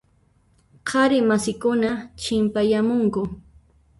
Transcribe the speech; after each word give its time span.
Qhari 0.87 1.17
masiykuna 1.31 1.89
qhipayamunku. 2.21 3.21